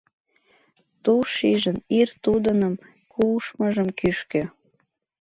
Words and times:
Ту 1.03 1.13
шижын 1.33 1.77
ир 1.99 2.09
тудыным 2.23 2.73
кушмыжым 3.13 3.87
кӱшкӧ 3.99 4.43